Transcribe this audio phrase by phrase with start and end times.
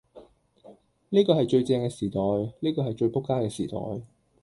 [1.09, 2.19] 呢個係最正嘅時代，
[2.59, 4.01] 呢個係最仆街嘅時代，